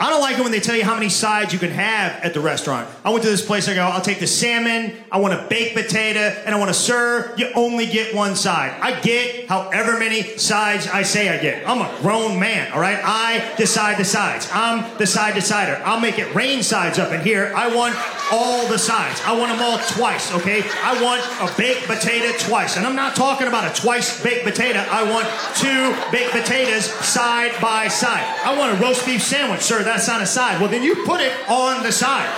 I 0.00 0.08
don't 0.08 0.22
like 0.22 0.38
it 0.38 0.42
when 0.42 0.50
they 0.50 0.60
tell 0.60 0.76
you 0.76 0.84
how 0.84 0.94
many 0.94 1.10
sides 1.10 1.52
you 1.52 1.58
can 1.58 1.72
have 1.72 2.24
at 2.24 2.32
the 2.32 2.40
restaurant. 2.40 2.88
I 3.04 3.10
went 3.10 3.22
to 3.24 3.30
this 3.30 3.44
place, 3.44 3.68
I 3.68 3.74
go, 3.74 3.82
I'll 3.82 4.00
take 4.00 4.18
the 4.18 4.26
salmon, 4.26 4.96
I 5.12 5.18
want 5.18 5.34
a 5.34 5.46
baked 5.48 5.76
potato, 5.76 6.20
and 6.20 6.54
I 6.54 6.58
want 6.58 6.70
to 6.70 6.74
sir. 6.74 7.34
You 7.36 7.50
only 7.54 7.84
get 7.86 8.14
one 8.14 8.34
side. 8.34 8.80
I 8.80 8.98
get 9.00 9.46
however 9.46 9.98
many 9.98 10.22
sides 10.38 10.86
I 10.86 11.02
say 11.02 11.28
I 11.28 11.36
get. 11.36 11.68
I'm 11.68 11.82
a 11.82 12.00
grown 12.00 12.40
man, 12.40 12.72
all 12.72 12.80
right? 12.80 12.98
I 13.02 13.54
decide 13.56 13.98
the 13.98 14.04
sides. 14.06 14.48
I'm 14.52 14.96
the 14.96 15.06
side 15.06 15.34
decider. 15.34 15.82
I'll 15.84 16.00
make 16.00 16.18
it 16.18 16.34
rain 16.34 16.62
sides 16.62 16.98
up 16.98 17.12
in 17.12 17.20
here. 17.20 17.52
I 17.54 17.74
want 17.74 17.94
all 18.32 18.66
the 18.68 18.78
sides. 18.78 19.20
I 19.26 19.36
want 19.36 19.52
them 19.52 19.60
all 19.60 19.78
twice, 19.88 20.32
okay? 20.32 20.62
I 20.82 21.02
want 21.02 21.20
a 21.42 21.56
baked 21.58 21.86
potato 21.86 22.32
twice. 22.38 22.76
And 22.76 22.86
I'm 22.86 22.96
not 22.96 23.16
talking 23.16 23.48
about 23.48 23.70
a 23.70 23.80
twice 23.80 24.22
baked 24.22 24.44
potato. 24.44 24.78
I 24.78 25.02
want 25.10 25.26
two 25.56 25.94
baked 26.10 26.32
potatoes 26.32 26.86
side 26.86 27.52
by 27.60 27.88
side. 27.88 28.24
I 28.44 28.56
want 28.56 28.78
a 28.78 28.82
roast 28.82 29.04
beef 29.04 29.22
sandwich, 29.22 29.60
sir 29.60 29.82
that's 29.90 30.08
on 30.08 30.22
a 30.22 30.26
side. 30.26 30.60
Well, 30.60 30.70
then 30.70 30.82
you 30.82 31.04
put 31.04 31.20
it 31.20 31.32
on 31.48 31.82
the 31.82 31.90
side. 31.90 32.28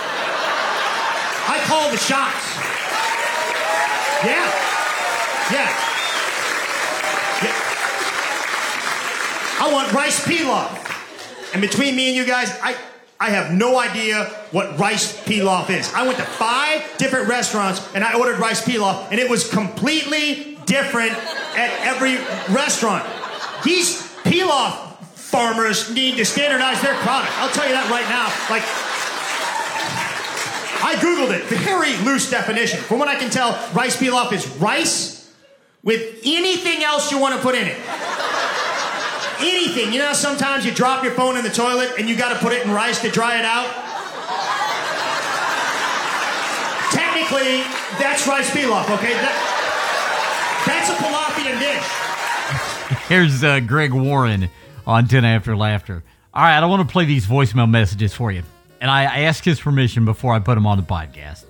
I 1.45 1.61
call 1.65 1.91
the 1.91 1.97
shots. 1.97 2.57
Yeah. 4.25 4.49
Yeah. 5.51 5.69
I 9.59 9.71
want 9.71 9.93
rice 9.93 10.25
pilaf. 10.25 11.53
And 11.53 11.61
between 11.61 11.95
me 11.95 12.07
and 12.07 12.15
you 12.15 12.25
guys, 12.25 12.49
I, 12.61 12.75
I 13.19 13.29
have 13.29 13.53
no 13.53 13.77
idea 13.77 14.25
what 14.51 14.79
rice 14.79 15.15
pilaf 15.23 15.69
is. 15.69 15.93
I 15.93 16.07
went 16.07 16.17
to 16.17 16.25
five 16.25 16.83
different 16.97 17.27
restaurants 17.29 17.87
and 17.93 18.03
I 18.03 18.17
ordered 18.17 18.39
rice 18.39 18.65
pilaf, 18.65 19.11
and 19.11 19.19
it 19.19 19.29
was 19.29 19.49
completely 19.49 20.57
different 20.65 21.11
at 21.55 21.71
every 21.81 22.15
restaurant. 22.53 23.05
These 23.63 24.01
pilaf 24.23 24.92
farmers 25.33 25.89
need 25.89 26.15
to 26.17 26.23
standardize 26.23 26.79
their 26.83 26.93
product. 27.01 27.33
I'll 27.41 27.49
tell 27.49 27.65
you 27.65 27.73
that 27.73 27.89
right 27.89 28.05
now. 28.05 28.29
Like, 28.53 28.61
I 30.85 30.93
Googled 31.01 31.33
it. 31.33 31.41
Very 31.65 31.97
loose 32.05 32.29
definition. 32.29 32.79
From 32.79 32.99
what 32.99 33.07
I 33.07 33.15
can 33.15 33.31
tell, 33.31 33.53
rice 33.73 33.97
pilaf 33.97 34.31
is 34.31 34.47
rice 34.57 35.33
with 35.81 36.21
anything 36.23 36.83
else 36.83 37.11
you 37.11 37.17
want 37.17 37.33
to 37.33 37.41
put 37.41 37.55
in 37.55 37.65
it. 37.65 37.77
Anything. 39.41 39.91
You 39.91 39.99
know 40.05 40.13
sometimes 40.13 40.67
you 40.67 40.71
drop 40.71 41.03
your 41.03 41.13
phone 41.13 41.35
in 41.35 41.43
the 41.43 41.49
toilet 41.49 41.93
and 41.97 42.07
you 42.07 42.15
got 42.15 42.31
to 42.31 42.37
put 42.37 42.53
it 42.53 42.63
in 42.63 42.71
rice 42.71 43.01
to 43.01 43.09
dry 43.09 43.39
it 43.39 43.45
out? 43.45 43.65
Technically, 46.93 47.65
that's 47.97 48.27
rice 48.27 48.51
pilaf, 48.51 48.85
okay? 48.85 49.17
That, 49.17 49.33
that's 50.67 50.93
a 50.93 50.97
Palafian 51.01 51.57
dish. 51.57 53.09
Here's 53.09 53.43
uh, 53.43 53.61
Greg 53.61 53.93
Warren 53.93 54.47
on 54.85 55.07
10 55.07 55.25
After 55.25 55.55
Laughter. 55.55 56.03
All 56.33 56.43
right, 56.43 56.61
I 56.61 56.65
want 56.65 56.87
to 56.87 56.91
play 56.91 57.05
these 57.05 57.25
voicemail 57.25 57.69
messages 57.69 58.13
for 58.13 58.31
you. 58.31 58.43
And 58.81 58.89
I, 58.89 59.21
asked 59.23 59.45
his 59.45 59.61
permission 59.61 60.03
before 60.03 60.33
I 60.33 60.39
put 60.39 60.55
them 60.55 60.65
on 60.65 60.77
the 60.77 60.83
podcast. 60.83 61.45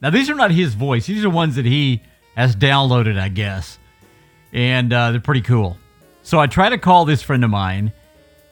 Now, 0.00 0.10
these 0.10 0.30
are 0.30 0.34
not 0.34 0.50
his 0.50 0.74
voice. 0.74 1.06
These 1.06 1.24
are 1.24 1.30
ones 1.30 1.56
that 1.56 1.66
he 1.66 2.00
has 2.36 2.56
downloaded, 2.56 3.20
I 3.20 3.28
guess. 3.28 3.78
And 4.52 4.92
uh, 4.92 5.10
they're 5.10 5.20
pretty 5.20 5.42
cool. 5.42 5.76
So 6.22 6.38
I 6.38 6.46
try 6.46 6.70
to 6.70 6.78
call 6.78 7.04
this 7.04 7.22
friend 7.22 7.44
of 7.44 7.50
mine. 7.50 7.92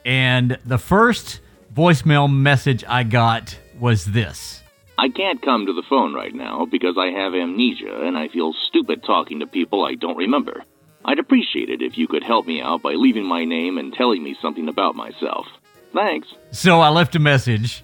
And 0.05 0.59
the 0.65 0.79
first 0.79 1.41
voicemail 1.73 2.31
message 2.31 2.85
I 2.87 3.05
got 3.05 3.57
was 3.79 4.05
this. 4.05 4.63
I 4.99 5.09
can't 5.11 5.41
come 5.41 5.67
to 5.67 5.73
the 5.73 5.85
phone 5.89 6.13
right 6.13 6.35
now 6.35 6.67
because 6.69 6.97
I 6.99 7.07
have 7.19 7.33
amnesia 7.33 8.03
and 8.03 8.19
I 8.19 8.29
feel 8.29 8.53
stupid 8.69 9.05
talking 9.07 9.41
to 9.41 9.47
people 9.47 9.85
I 9.85 9.95
don't 9.95 10.17
remember. 10.17 10.65
I'd 11.09 11.19
appreciate 11.19 11.71
it 11.71 11.81
if 11.81 11.97
you 11.97 12.07
could 12.07 12.23
help 12.23 12.47
me 12.47 12.61
out 12.61 12.83
by 12.83 12.93
leaving 12.93 13.25
my 13.25 13.47
name 13.47 13.79
and 13.79 13.95
telling 13.95 14.23
me 14.23 14.37
something 14.43 14.69
about 14.69 14.95
myself. 14.95 15.47
Thanks. 15.95 16.29
So 16.51 16.81
I 16.81 16.91
left 16.91 17.17
a 17.17 17.19
message, 17.19 17.83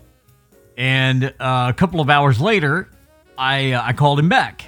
and 0.76 1.32
uh, 1.40 1.68
a 1.70 1.72
couple 1.72 2.02
of 2.02 2.10
hours 2.10 2.38
later, 2.38 2.86
I 3.38 3.72
uh, 3.72 3.82
I 3.82 3.94
called 3.94 4.18
him 4.18 4.28
back 4.28 4.66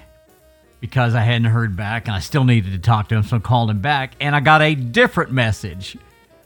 because 0.81 1.15
I 1.15 1.21
hadn't 1.21 1.51
heard 1.51 1.77
back, 1.77 2.07
and 2.07 2.17
I 2.17 2.21
still 2.21 2.45
needed 2.45 2.73
to 2.73 2.79
talk 2.79 3.11
to 3.11 3.17
him, 3.17 3.25
so 3.25 3.37
I 3.37 3.41
called 3.41 3.69
him 3.69 3.81
back, 3.81 4.15
and 4.21 4.35
I 4.35 4.41
got 4.41 4.63
a 4.63 4.75
different 4.75 5.33
message. 5.33 5.99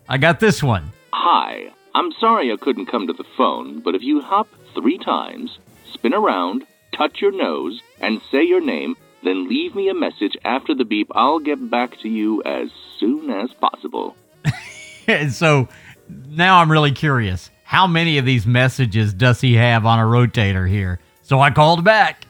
I 0.08 0.18
got 0.18 0.40
this 0.40 0.64
one. 0.64 0.90
Hi, 1.12 1.70
I'm 1.94 2.10
sorry 2.18 2.50
I 2.50 2.56
couldn't 2.56 2.86
come 2.86 3.06
to 3.06 3.12
the 3.12 3.26
phone, 3.36 3.78
but 3.78 3.94
if 3.94 4.02
you 4.02 4.20
hop 4.20 4.48
three 4.74 4.98
times, 4.98 5.60
spin 5.92 6.12
around, 6.12 6.66
touch 6.92 7.20
your 7.20 7.30
nose, 7.30 7.80
and 8.00 8.20
say 8.32 8.42
your 8.42 8.60
name, 8.60 8.96
then 9.22 9.48
leave 9.48 9.74
me 9.74 9.88
a 9.88 9.94
message 9.94 10.36
after 10.44 10.74
the 10.74 10.84
beep. 10.84 11.10
I'll 11.14 11.40
get 11.40 11.70
back 11.70 11.98
to 12.00 12.08
you 12.08 12.42
as 12.44 12.70
soon 12.98 13.30
as 13.30 13.50
possible. 13.60 14.16
so 15.30 15.68
now 16.28 16.58
I'm 16.58 16.70
really 16.70 16.92
curious. 16.92 17.50
How 17.64 17.86
many 17.86 18.18
of 18.18 18.24
these 18.24 18.46
messages 18.46 19.14
does 19.14 19.40
he 19.40 19.54
have 19.54 19.86
on 19.86 19.98
a 19.98 20.02
rotator 20.02 20.68
here? 20.68 20.98
So 21.22 21.40
I 21.40 21.50
called 21.50 21.84
back. 21.84 22.24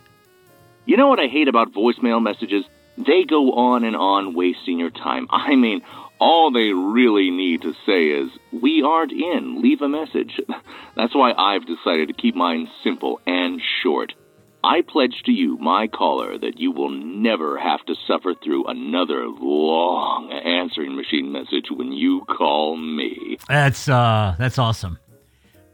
You 0.84 0.96
know 0.96 1.08
what 1.08 1.20
I 1.20 1.28
hate 1.28 1.48
about 1.48 1.72
voicemail 1.72 2.22
messages? 2.22 2.64
They 2.98 3.24
go 3.24 3.52
on 3.52 3.84
and 3.84 3.96
on 3.96 4.34
wasting 4.34 4.78
your 4.78 4.90
time. 4.90 5.26
I 5.30 5.56
mean, 5.56 5.82
all 6.18 6.50
they 6.50 6.72
really 6.72 7.30
need 7.30 7.62
to 7.62 7.72
say 7.86 8.08
is, 8.08 8.30
We 8.52 8.82
aren't 8.82 9.12
in, 9.12 9.62
leave 9.62 9.80
a 9.80 9.88
message. 9.88 10.38
That's 10.96 11.14
why 11.14 11.32
I've 11.32 11.66
decided 11.66 12.08
to 12.08 12.14
keep 12.14 12.34
mine 12.34 12.68
simple 12.84 13.20
and 13.26 13.60
short. 13.82 14.12
I 14.62 14.82
pledge 14.86 15.22
to 15.24 15.32
you, 15.32 15.56
my 15.58 15.86
caller, 15.86 16.38
that 16.38 16.58
you 16.58 16.72
will 16.72 16.90
never 16.90 17.58
have 17.58 17.84
to 17.86 17.94
suffer 18.06 18.34
through 18.34 18.66
another 18.66 19.26
long 19.26 20.30
answering 20.32 20.96
machine 20.96 21.32
message 21.32 21.66
when 21.70 21.92
you 21.92 22.22
call 22.26 22.76
me. 22.76 23.38
That's 23.48 23.88
uh 23.88 24.34
that's 24.38 24.58
awesome. 24.58 24.98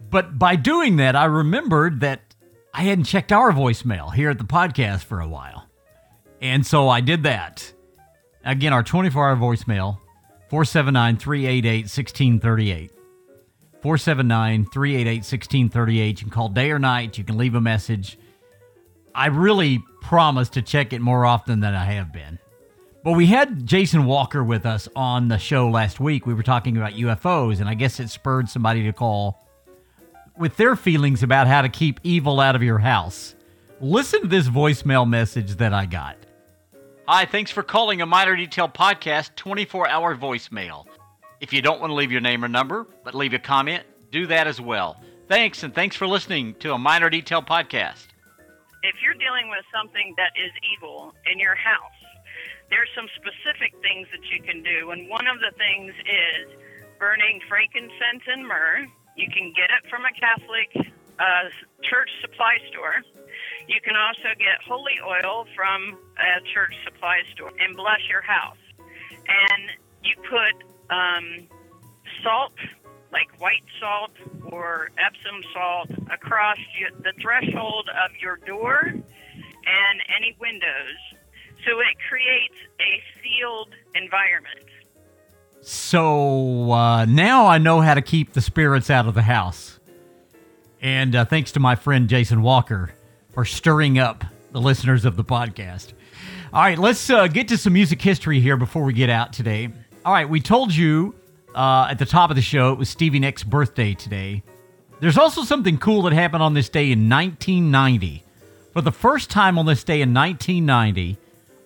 But 0.08 0.38
by 0.38 0.56
doing 0.56 0.96
that, 0.96 1.16
I 1.16 1.24
remembered 1.24 2.00
that 2.00 2.34
I 2.72 2.82
hadn't 2.82 3.04
checked 3.04 3.32
our 3.32 3.52
voicemail 3.52 4.14
here 4.14 4.30
at 4.30 4.38
the 4.38 4.44
podcast 4.44 5.02
for 5.04 5.20
a 5.20 5.28
while. 5.28 5.66
And 6.40 6.64
so 6.64 6.88
I 6.88 7.00
did 7.00 7.24
that. 7.24 7.72
Again, 8.44 8.72
our 8.72 8.82
24 8.82 9.30
hour 9.30 9.36
voicemail 9.36 9.98
479 10.48 11.16
388 11.16 11.80
1638. 11.84 12.90
479 13.82 14.66
388 14.66 15.16
1638. 15.16 16.20
You 16.20 16.24
can 16.24 16.30
call 16.30 16.48
day 16.48 16.70
or 16.70 16.78
night. 16.78 17.18
You 17.18 17.24
can 17.24 17.36
leave 17.36 17.54
a 17.54 17.60
message. 17.60 18.18
I 19.16 19.28
really 19.28 19.82
promise 20.02 20.50
to 20.50 20.62
check 20.62 20.92
it 20.92 21.00
more 21.00 21.25
often 21.25 21.61
than 21.61 21.75
I 21.75 21.87
have 21.87 22.12
been. 22.12 22.38
But 23.02 23.12
we 23.12 23.26
had 23.26 23.66
Jason 23.66 24.04
Walker 24.04 24.44
with 24.44 24.66
us 24.66 24.90
on 24.94 25.28
the 25.28 25.38
show 25.38 25.70
last 25.70 25.99
week. 25.99 26.26
We 26.26 26.35
were 26.35 26.42
talking 26.42 26.76
about 26.76 26.92
UFOs, 26.92 27.61
and 27.61 27.68
I 27.68 27.73
guess 27.73 27.99
it 27.99 28.11
spurred 28.11 28.50
somebody 28.50 28.82
to 28.82 28.92
call 28.92 29.49
with 30.37 30.58
their 30.58 30.76
feelings 30.76 31.23
about 31.23 31.46
how 31.46 31.62
to 31.62 31.70
keep 31.70 31.99
evil 32.02 32.40
out 32.40 32.56
of 32.56 32.62
your 32.62 32.78
house. 32.78 33.35
Listen 33.80 34.20
to 34.20 34.28
this 34.28 34.49
voicemail 34.49 35.08
message 35.08 35.56
that 35.56 35.73
I 35.73 35.87
got. 35.87 36.18
Hi, 37.08 37.25
thanks 37.25 37.50
for 37.50 37.62
calling 37.62 38.02
a 38.02 38.06
Minor 38.06 38.37
Detail 38.37 38.68
Podcast 38.68 39.35
24 39.37 39.88
hour 39.88 40.14
voicemail. 40.14 40.85
If 41.40 41.54
you 41.54 41.62
don't 41.62 41.80
want 41.80 41.90
to 41.90 41.94
leave 41.94 42.12
your 42.12 42.20
name 42.20 42.44
or 42.44 42.49
number, 42.49 42.87
but 43.02 43.14
leave 43.14 43.32
a 43.32 43.38
comment, 43.38 43.85
do 44.11 44.26
that 44.26 44.46
as 44.46 44.61
well. 44.61 45.00
Thanks, 45.26 45.62
and 45.62 45.75
thanks 45.75 45.96
for 45.96 46.06
listening 46.06 46.54
to 46.56 46.75
a 46.75 46.78
Minor 46.78 47.08
Detail 47.08 47.40
Podcast 47.40 48.08
if 48.83 48.97
you're 49.02 49.16
dealing 49.16 49.49
with 49.49 49.64
something 49.73 50.14
that 50.16 50.33
is 50.37 50.52
evil 50.75 51.14
in 51.30 51.38
your 51.38 51.54
house, 51.54 52.00
there's 52.71 52.90
some 52.95 53.06
specific 53.16 53.73
things 53.80 54.06
that 54.11 54.25
you 54.30 54.42
can 54.42 54.62
do. 54.62 54.90
And 54.90 55.09
one 55.09 55.26
of 55.26 55.38
the 55.38 55.52
things 55.56 55.95
is 55.95 56.50
burning 56.99 57.40
frankincense 57.49 58.25
and 58.26 58.47
myrrh. 58.47 58.87
You 59.16 59.28
can 59.30 59.52
get 59.54 59.71
it 59.71 59.88
from 59.88 60.04
a 60.04 60.12
Catholic 60.12 60.68
uh, 61.18 61.49
church 61.83 62.11
supply 62.21 62.59
store. 62.68 63.02
You 63.68 63.80
can 63.80 63.97
also 63.97 64.35
get 64.38 64.61
holy 64.66 64.99
oil 65.04 65.47
from 65.54 65.99
a 66.18 66.40
church 66.52 66.75
supply 66.85 67.23
store 67.35 67.52
and 67.61 67.76
bless 67.76 68.00
your 68.09 68.23
house. 68.23 68.61
And 68.78 69.71
you 70.02 70.14
put 70.28 70.54
um, 70.90 71.49
salt 72.23 72.52
like 73.16 73.40
white 73.40 73.64
salt 73.80 74.11
or 74.52 74.90
Epsom 74.99 75.40
salt 75.54 75.90
across 76.12 76.58
the 77.02 77.12
threshold 77.23 77.88
of 78.04 78.11
your 78.20 78.37
door 78.37 78.80
and 78.85 80.02
any 80.14 80.37
windows. 80.38 80.99
So 81.64 81.80
it 81.80 81.96
creates 82.08 82.54
a 82.78 83.02
sealed 83.23 83.70
environment. 83.94 84.68
So 85.62 86.70
uh, 86.70 87.06
now 87.06 87.46
I 87.46 87.56
know 87.56 87.80
how 87.80 87.94
to 87.94 88.02
keep 88.02 88.35
the 88.35 88.42
spirits 88.42 88.90
out 88.90 89.06
of 89.06 89.14
the 89.14 89.23
house. 89.23 89.80
And 90.82 91.16
uh, 91.16 91.25
thanks 91.25 91.52
to 91.52 91.61
my 91.61 91.75
friend 91.75 92.11
Jason 92.11 92.42
Walker 92.42 92.92
for 93.32 93.46
stirring 93.46 93.99
up 93.99 94.25
the 94.52 94.61
listeners 94.61 95.06
of 95.06 95.16
the 95.16 95.25
podcast. 95.25 95.94
All 96.52 96.62
right, 96.62 96.78
let's 96.78 97.08
uh, 97.08 97.28
get 97.28 97.49
to 97.49 97.56
some 97.56 97.73
music 97.73 98.02
history 98.02 98.40
here 98.40 98.58
before 98.58 98.85
we 98.85 98.92
get 98.92 99.08
out 99.08 99.32
today. 99.32 99.70
All 100.04 100.12
right, 100.12 100.28
we 100.28 100.40
told 100.40 100.75
you 100.75 101.14
uh, 101.56 101.88
at 101.90 101.98
the 101.98 102.06
top 102.06 102.30
of 102.30 102.36
the 102.36 102.42
show, 102.42 102.72
it 102.72 102.78
was 102.78 102.88
Stevie 102.90 103.18
Nicks' 103.18 103.42
birthday 103.42 103.94
today. 103.94 104.42
There's 105.00 105.18
also 105.18 105.42
something 105.42 105.78
cool 105.78 106.02
that 106.02 106.12
happened 106.12 106.42
on 106.42 106.54
this 106.54 106.68
day 106.68 106.92
in 106.92 107.08
1990. 107.08 108.22
For 108.72 108.82
the 108.82 108.92
first 108.92 109.30
time 109.30 109.58
on 109.58 109.66
this 109.66 109.82
day 109.82 110.02
in 110.02 110.12
1990, 110.12 111.16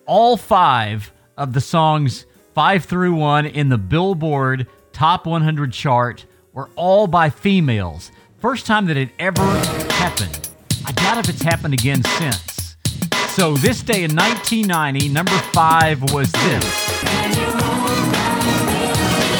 all 0.05 0.37
five 0.37 1.11
of 1.37 1.53
the 1.53 1.61
songs 1.61 2.25
five 2.53 2.85
through 2.85 3.15
one 3.15 3.45
in 3.45 3.69
the 3.69 3.77
Billboard 3.77 4.67
Top 4.93 5.25
100 5.25 5.71
chart 5.71 6.25
were 6.53 6.69
all 6.75 7.07
by 7.07 7.29
females. 7.29 8.11
First 8.39 8.65
time 8.65 8.85
that 8.87 8.97
it 8.97 9.09
ever 9.19 9.43
happened. 9.93 10.49
I 10.85 10.91
doubt 10.91 11.17
if 11.19 11.29
it's 11.29 11.41
happened 11.41 11.73
again 11.73 12.03
since. 12.03 12.75
So 13.29 13.55
this 13.55 13.81
day 13.81 14.03
in 14.03 14.15
1990, 14.15 15.09
number 15.09 15.31
five 15.53 16.01
was 16.13 16.31
this. 16.31 17.50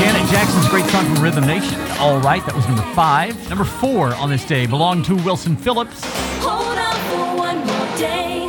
Janet 0.01 0.27
Jackson's 0.31 0.67
great 0.69 0.85
song 0.85 1.05
from 1.05 1.23
Rhythm 1.23 1.45
Nation. 1.45 1.79
All 1.99 2.17
right, 2.21 2.43
that 2.47 2.55
was 2.55 2.67
number 2.67 2.81
five. 2.95 3.37
Number 3.49 3.63
four 3.63 4.15
on 4.15 4.31
this 4.31 4.43
day 4.43 4.65
belonged 4.65 5.05
to 5.05 5.15
Wilson 5.17 5.55
Phillips. 5.55 6.01
Hold 6.39 6.75
on 6.75 6.95
for 7.11 7.37
one 7.37 7.59
more 7.59 7.97
day. 7.97 8.47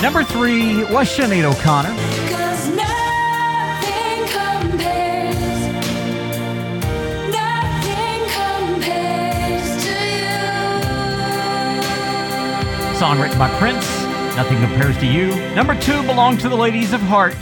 Number 0.00 0.24
three 0.24 0.82
was 0.84 1.10
Sinead 1.14 1.44
O'Connor. 1.44 1.90
Cause 2.30 2.68
nothing 2.70 4.24
compares. 4.32 5.36
Nothing 7.34 8.20
compares. 8.32 9.78
Song 12.98 13.20
written 13.20 13.38
by 13.38 13.50
Prince. 13.58 13.86
Nothing 14.36 14.58
compares 14.60 14.96
to 15.00 15.06
you. 15.06 15.34
Number 15.54 15.78
two 15.78 16.02
belonged 16.04 16.40
to 16.40 16.48
the 16.48 16.56
Ladies 16.56 16.94
of 16.94 17.02
Heart. 17.02 17.36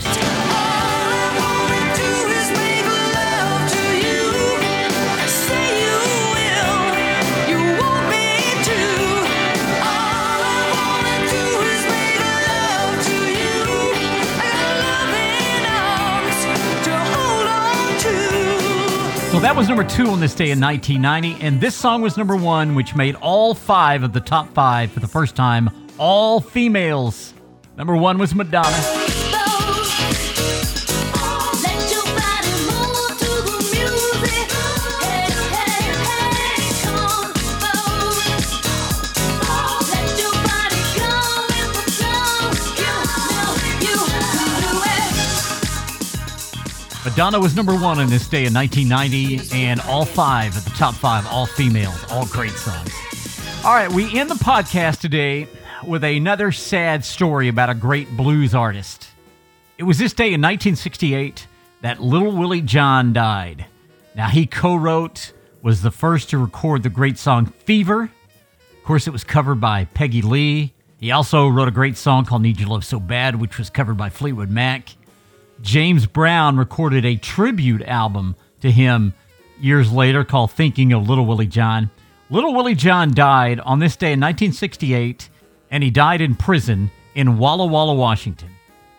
That 19.41 19.55
was 19.55 19.67
number 19.67 19.83
two 19.83 20.07
on 20.07 20.19
this 20.19 20.35
day 20.35 20.51
in 20.51 20.59
1990, 20.59 21.43
and 21.43 21.59
this 21.59 21.75
song 21.75 22.03
was 22.03 22.15
number 22.15 22.35
one, 22.35 22.75
which 22.75 22.95
made 22.95 23.15
all 23.15 23.55
five 23.55 24.03
of 24.03 24.13
the 24.13 24.19
top 24.19 24.53
five 24.53 24.91
for 24.91 24.99
the 24.99 25.07
first 25.07 25.35
time, 25.35 25.69
all 25.97 26.39
females. 26.39 27.33
Number 27.75 27.95
one 27.95 28.19
was 28.19 28.35
Madonna. 28.35 29.20
Madonna 47.11 47.41
was 47.41 47.57
number 47.57 47.73
one 47.73 47.99
on 47.99 48.09
this 48.09 48.25
day 48.25 48.45
in 48.45 48.53
1990, 48.53 49.53
and 49.53 49.81
all 49.81 50.05
five 50.05 50.55
of 50.55 50.63
the 50.63 50.69
top 50.69 50.93
five, 50.95 51.27
all 51.27 51.45
females, 51.45 52.05
all 52.09 52.25
great 52.27 52.53
songs. 52.53 52.93
All 53.65 53.73
right, 53.73 53.91
we 53.91 54.17
end 54.17 54.29
the 54.29 54.35
podcast 54.35 55.01
today 55.01 55.45
with 55.85 56.05
another 56.05 56.53
sad 56.53 57.03
story 57.03 57.49
about 57.49 57.69
a 57.69 57.73
great 57.73 58.09
blues 58.15 58.55
artist. 58.55 59.09
It 59.77 59.83
was 59.83 59.97
this 59.97 60.13
day 60.13 60.27
in 60.27 60.39
1968 60.39 61.47
that 61.81 61.99
Little 61.99 62.31
Willie 62.31 62.61
John 62.61 63.11
died. 63.11 63.65
Now, 64.15 64.29
he 64.29 64.45
co 64.45 64.77
wrote, 64.77 65.33
was 65.61 65.81
the 65.81 65.91
first 65.91 66.29
to 66.29 66.37
record 66.37 66.81
the 66.81 66.89
great 66.89 67.17
song 67.17 67.47
Fever. 67.65 68.03
Of 68.03 68.83
course, 68.85 69.05
it 69.05 69.11
was 69.11 69.25
covered 69.25 69.59
by 69.59 69.83
Peggy 69.83 70.21
Lee. 70.21 70.73
He 70.97 71.11
also 71.11 71.49
wrote 71.49 71.67
a 71.67 71.71
great 71.71 71.97
song 71.97 72.23
called 72.23 72.43
Need 72.43 72.61
Your 72.61 72.69
Love 72.69 72.85
So 72.85 73.01
Bad, 73.01 73.35
which 73.35 73.57
was 73.57 73.69
covered 73.69 73.97
by 73.97 74.09
Fleetwood 74.09 74.49
Mac. 74.49 74.91
James 75.61 76.05
Brown 76.05 76.57
recorded 76.57 77.05
a 77.05 77.15
tribute 77.15 77.83
album 77.83 78.35
to 78.61 78.71
him 78.71 79.13
years 79.59 79.91
later 79.91 80.23
called 80.23 80.51
Thinking 80.51 80.91
of 80.91 81.07
Little 81.07 81.25
Willie 81.25 81.47
John. 81.47 81.89
Little 82.29 82.53
Willie 82.53 82.75
John 82.75 83.13
died 83.13 83.59
on 83.59 83.79
this 83.79 83.95
day 83.95 84.13
in 84.13 84.19
1968, 84.19 85.29
and 85.69 85.83
he 85.83 85.91
died 85.91 86.21
in 86.21 86.35
prison 86.35 86.89
in 87.13 87.37
Walla 87.37 87.65
Walla, 87.65 87.93
Washington. 87.93 88.49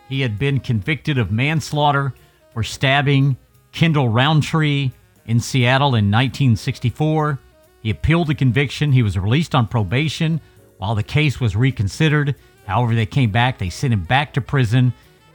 He 0.08 0.20
had 0.20 0.38
been 0.38 0.60
convicted 0.60 1.18
of 1.18 1.32
manslaughter 1.32 2.14
for 2.52 2.62
stabbing 2.62 3.36
Kendall 3.72 4.08
Roundtree 4.08 4.92
in 5.26 5.40
Seattle 5.40 5.94
in 5.94 6.10
1964. 6.10 7.38
He 7.82 7.90
appealed 7.90 8.28
the 8.28 8.34
conviction. 8.34 8.92
He 8.92 9.02
was 9.02 9.18
released 9.18 9.54
on 9.54 9.66
probation 9.66 10.40
while 10.76 10.94
the 10.94 11.02
case 11.02 11.40
was 11.40 11.56
reconsidered. 11.56 12.36
However, 12.66 12.94
they 12.94 13.06
came 13.06 13.30
back, 13.30 13.58
they 13.58 13.70
sent 13.70 13.92
him 13.92 14.04
back 14.04 14.34
to 14.34 14.40
prison, 14.40 14.92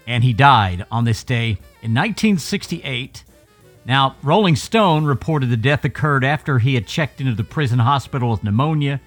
and 0.08 0.24
he 0.24 0.34
died 0.34 0.86
on 0.90 1.04
this 1.04 1.24
day 1.24 1.50
in 1.82 1.94
1968. 1.94 3.24
Now, 3.86 4.15
Rolling 4.24 4.56
Stone 4.56 5.06
reported 5.06 5.50
the 5.50 5.58
death 5.58 5.86
occurred 5.86 6.24
after 6.24 6.60
he 6.60 6.74
had 6.74 6.88
checked 6.88 7.22
into 7.22 7.36
the 7.36 7.43
prison 7.43 7.80
hospital 7.80 8.32
with 8.32 8.43
pneumonia. 8.43 9.00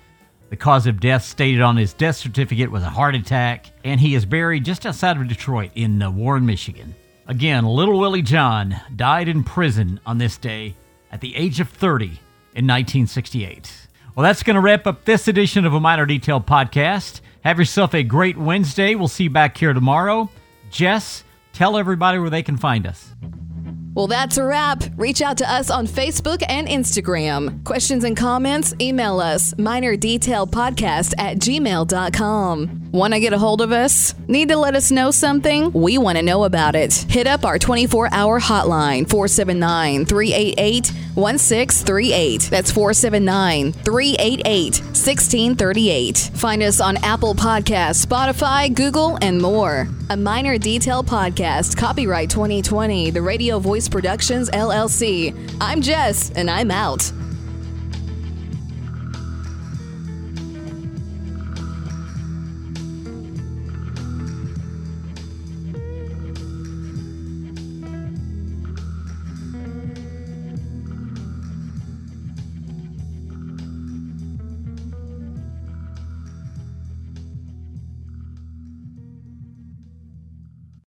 The 0.50 0.56
cause 0.56 0.86
of 0.86 1.00
death 1.00 1.24
stated 1.24 1.60
on 1.60 1.76
his 1.76 1.92
death 1.92 2.16
certificate 2.16 2.70
was 2.70 2.82
a 2.82 2.90
heart 2.90 3.14
attack, 3.14 3.66
and 3.84 4.00
he 4.00 4.14
is 4.14 4.24
buried 4.24 4.64
just 4.64 4.86
outside 4.86 5.16
of 5.16 5.28
Detroit 5.28 5.70
in 5.74 6.02
uh, 6.02 6.10
Warren, 6.10 6.46
Michigan. 6.46 6.94
Again, 7.26 7.64
Little 7.64 7.98
Willie 7.98 8.22
John 8.22 8.80
died 8.96 9.28
in 9.28 9.44
prison 9.44 10.00
on 10.04 10.18
this 10.18 10.36
day 10.36 10.74
at 11.12 11.20
the 11.20 11.36
age 11.36 11.60
of 11.60 11.68
30 11.68 12.06
in 12.06 12.66
1968. 12.66 13.88
Well, 14.14 14.24
that's 14.24 14.42
going 14.42 14.54
to 14.54 14.60
wrap 14.60 14.86
up 14.86 15.04
this 15.04 15.28
edition 15.28 15.64
of 15.64 15.72
a 15.72 15.80
Minor 15.80 16.06
Detail 16.06 16.40
podcast. 16.40 17.20
Have 17.42 17.58
yourself 17.58 17.94
a 17.94 18.02
great 18.02 18.36
Wednesday. 18.36 18.96
We'll 18.96 19.08
see 19.08 19.24
you 19.24 19.30
back 19.30 19.56
here 19.56 19.72
tomorrow. 19.72 20.28
Jess, 20.70 21.24
tell 21.52 21.76
everybody 21.76 22.18
where 22.18 22.30
they 22.30 22.42
can 22.42 22.56
find 22.56 22.86
us. 22.86 23.14
Well, 23.94 24.06
that's 24.06 24.38
a 24.38 24.44
wrap. 24.44 24.84
Reach 24.96 25.20
out 25.20 25.38
to 25.38 25.52
us 25.52 25.68
on 25.68 25.86
Facebook 25.86 26.44
and 26.48 26.68
Instagram. 26.68 27.64
Questions 27.64 28.04
and 28.04 28.16
comments, 28.16 28.72
email 28.80 29.18
us 29.18 29.52
minordetailpodcast 29.54 31.14
at 31.18 31.38
gmail.com. 31.38 32.80
Want 32.92 33.14
to 33.14 33.20
get 33.20 33.32
a 33.32 33.38
hold 33.38 33.60
of 33.60 33.72
us? 33.72 34.14
Need 34.26 34.48
to 34.48 34.56
let 34.56 34.74
us 34.74 34.90
know 34.90 35.10
something? 35.10 35.72
We 35.72 35.98
want 35.98 36.18
to 36.18 36.22
know 36.22 36.44
about 36.44 36.74
it. 36.74 36.92
Hit 36.94 37.26
up 37.26 37.44
our 37.44 37.58
24 37.58 38.08
hour 38.12 38.40
hotline 38.40 39.08
479 39.08 40.06
388 40.06 40.92
1638. 41.14 42.42
That's 42.50 42.70
479 42.70 43.72
388 43.72 44.80
1638. 44.80 46.30
Find 46.34 46.62
us 46.62 46.80
on 46.80 46.96
Apple 46.98 47.34
Podcasts, 47.34 48.04
Spotify, 48.04 48.74
Google, 48.74 49.18
and 49.20 49.40
more. 49.40 49.88
A 50.10 50.16
Minor 50.16 50.58
Detail 50.58 51.04
Podcast, 51.04 51.76
copyright 51.76 52.30
2020, 52.30 53.10
the 53.10 53.22
Radio 53.22 53.60
Voice 53.80 53.88
Productions, 53.88 54.50
LLC. 54.50 55.34
I'm 55.58 55.80
Jess, 55.80 56.30
and 56.32 56.50
I'm 56.50 56.70
out. 56.70 57.10